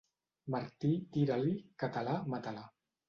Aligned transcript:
Martí, 0.53 0.89
tira-li; 1.17 1.53
català, 1.85 2.17
mata-la. 2.35 2.65